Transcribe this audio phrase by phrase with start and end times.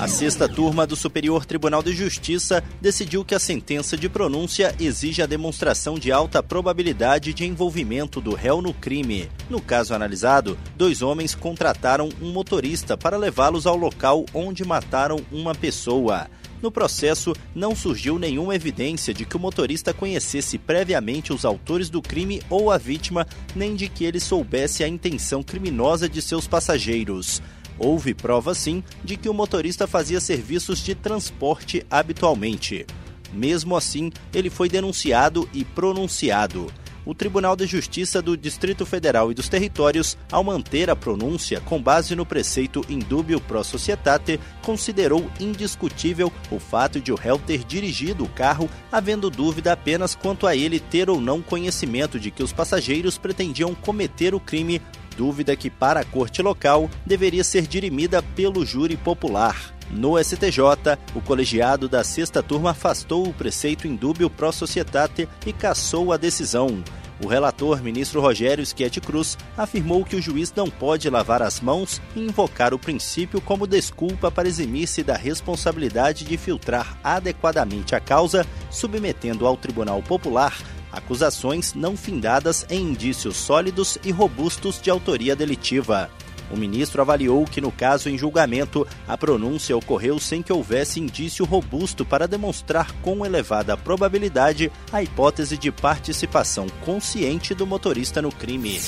[0.00, 5.20] A sexta turma do Superior Tribunal de Justiça decidiu que a sentença de pronúncia exige
[5.20, 9.28] a demonstração de alta probabilidade de envolvimento do réu no crime.
[9.50, 15.54] No caso analisado, dois homens contrataram um motorista para levá-los ao local onde mataram uma
[15.54, 16.28] pessoa.
[16.62, 22.00] No processo, não surgiu nenhuma evidência de que o motorista conhecesse previamente os autores do
[22.00, 27.42] crime ou a vítima, nem de que ele soubesse a intenção criminosa de seus passageiros.
[27.82, 32.86] Houve prova, sim, de que o motorista fazia serviços de transporte habitualmente.
[33.32, 36.66] Mesmo assim, ele foi denunciado e pronunciado.
[37.06, 41.80] O Tribunal de Justiça do Distrito Federal e dos Territórios, ao manter a pronúncia com
[41.80, 48.24] base no preceito indubio pro societate, considerou indiscutível o fato de o réu ter dirigido
[48.24, 52.52] o carro, havendo dúvida apenas quanto a ele ter ou não conhecimento de que os
[52.52, 54.82] passageiros pretendiam cometer o crime
[55.20, 59.74] dúvida que, para a corte local, deveria ser dirimida pelo júri popular.
[59.90, 66.10] No STJ, o colegiado da sexta turma afastou o preceito indúbio pro societate e cassou
[66.10, 66.82] a decisão.
[67.22, 72.00] O relator, ministro Rogério Schietti Cruz, afirmou que o juiz não pode lavar as mãos
[72.16, 78.46] e invocar o princípio como desculpa para eximir-se da responsabilidade de filtrar adequadamente a causa,
[78.70, 80.56] submetendo ao Tribunal Popular
[80.92, 86.10] acusações não findadas em indícios sólidos e robustos de autoria delitiva.
[86.50, 91.44] O ministro avaliou que, no caso em julgamento, a pronúncia ocorreu sem que houvesse indício
[91.44, 98.80] robusto para demonstrar com elevada probabilidade a hipótese de participação consciente do motorista no crime.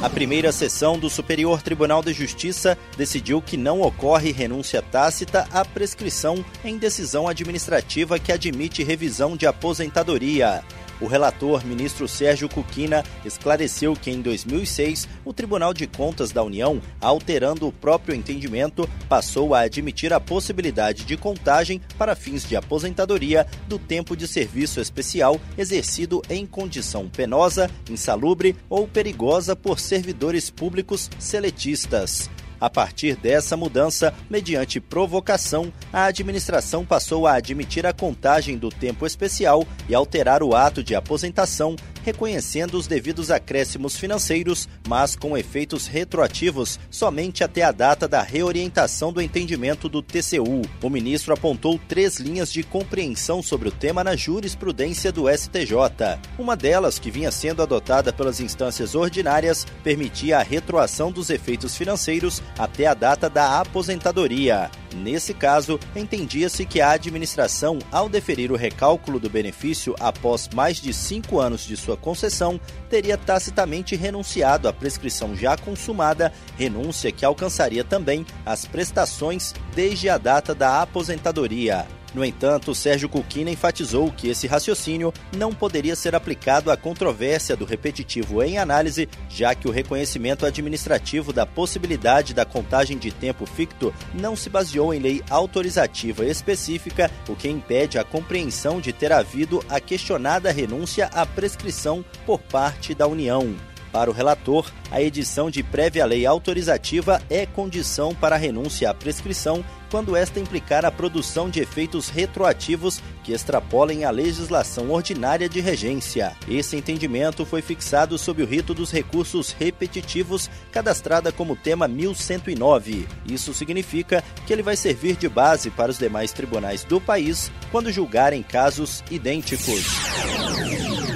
[0.00, 5.64] A primeira sessão do Superior Tribunal de Justiça decidiu que não ocorre renúncia tácita à
[5.64, 10.62] prescrição em decisão administrativa que admite revisão de aposentadoria.
[11.00, 16.80] O relator, ministro Sérgio Cuquina, esclareceu que em 2006 o Tribunal de Contas da União,
[17.00, 23.46] alterando o próprio entendimento, passou a admitir a possibilidade de contagem para fins de aposentadoria
[23.68, 31.08] do tempo de serviço especial exercido em condição penosa, insalubre ou perigosa por servidores públicos
[31.18, 32.28] seletistas.
[32.60, 39.06] A partir dessa mudança, mediante provocação, a administração passou a admitir a contagem do tempo
[39.06, 41.76] especial e alterar o ato de aposentação
[42.08, 49.12] reconhecendo os devidos acréscimos financeiros, mas com efeitos retroativos somente até a data da reorientação
[49.12, 50.62] do entendimento do TCU.
[50.82, 56.18] O ministro apontou três linhas de compreensão sobre o tema na jurisprudência do STJ.
[56.38, 62.42] Uma delas, que vinha sendo adotada pelas instâncias ordinárias, permitia a retroação dos efeitos financeiros
[62.58, 64.70] até a data da aposentadoria.
[64.98, 70.92] Nesse caso, entendia-se que a administração, ao deferir o recálculo do benefício após mais de
[70.92, 72.60] cinco anos de sua concessão,
[72.90, 80.18] teria tacitamente renunciado à prescrição já consumada, renúncia que alcançaria também as prestações desde a
[80.18, 81.86] data da aposentadoria.
[82.14, 87.64] No entanto, Sérgio Cuquina enfatizou que esse raciocínio não poderia ser aplicado à controvérsia do
[87.64, 93.92] repetitivo em análise, já que o reconhecimento administrativo da possibilidade da contagem de tempo ficto
[94.14, 99.62] não se baseou em lei autorizativa específica, o que impede a compreensão de ter havido
[99.68, 103.54] a questionada renúncia à prescrição por parte da União.
[103.92, 108.94] Para o relator, a edição de prévia lei autorizativa é condição para a renúncia à
[108.94, 115.60] prescrição quando esta implicar a produção de efeitos retroativos que extrapolem a legislação ordinária de
[115.60, 116.36] regência.
[116.46, 123.08] Esse entendimento foi fixado sob o rito dos recursos repetitivos, cadastrada como tema 1109.
[123.26, 127.92] Isso significa que ele vai servir de base para os demais tribunais do país quando
[127.92, 129.86] julgarem casos idênticos.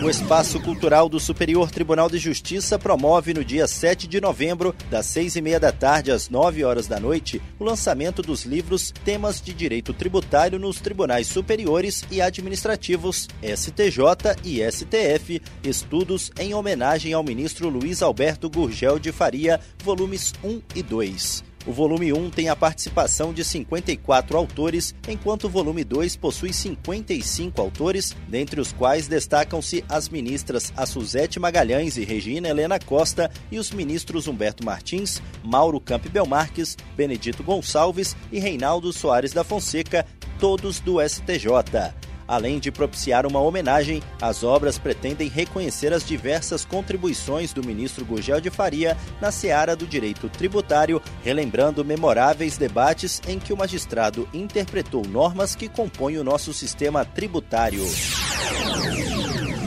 [0.02, 5.06] O Espaço Cultural do Superior Tribunal de Justiça promove no dia 7 de novembro, das
[5.06, 9.41] 6 e meia da tarde às 9 horas da noite, o lançamento dos livros Temas
[9.41, 17.22] de Direito Tributário nos Tribunais Superiores e Administrativos, STJ e STF, estudos em homenagem ao
[17.22, 21.52] ministro Luiz Alberto Gurgel de Faria, volumes 1 e 2.
[21.64, 27.60] O volume 1 tem a participação de 54 autores, enquanto o volume 2 possui 55
[27.60, 33.70] autores, dentre os quais destacam-se as ministras Suzete Magalhães e Regina Helena Costa e os
[33.70, 40.04] ministros Humberto Martins, Mauro Campbell Marques, Benedito Gonçalves e Reinaldo Soares da Fonseca,
[40.38, 42.02] todos do STJ.
[42.32, 48.40] Além de propiciar uma homenagem, as obras pretendem reconhecer as diversas contribuições do ministro Gugel
[48.40, 55.06] de Faria na seara do direito tributário, relembrando memoráveis debates em que o magistrado interpretou
[55.06, 57.84] normas que compõem o nosso sistema tributário.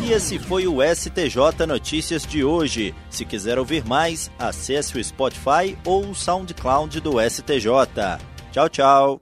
[0.04, 2.96] E esse foi o STJ Notícias de hoje.
[3.12, 8.20] Se quiser ouvir mais, acesse o Spotify ou o SoundCloud do STJ.
[8.52, 9.22] Tchau, tchau.